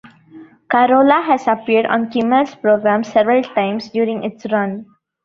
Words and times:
Carolla 0.71 1.23
has 1.23 1.47
appeared 1.47 1.85
on 1.85 2.09
Kimmel's 2.09 2.55
program 2.55 3.03
several 3.03 3.43
times 3.43 3.89
during 3.91 4.23
its 4.23 4.47
run. 4.51 4.87